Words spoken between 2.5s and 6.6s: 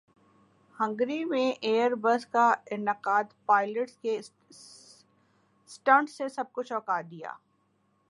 انعقادپائلٹس کے سٹنٹس نے سب